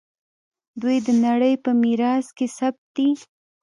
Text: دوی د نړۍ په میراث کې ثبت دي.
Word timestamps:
دوی 0.81 0.97
د 1.07 1.09
نړۍ 1.25 1.53
په 1.63 1.71
میراث 1.81 2.27
کې 2.37 2.45
ثبت 2.57 2.83
دي. 2.95 3.09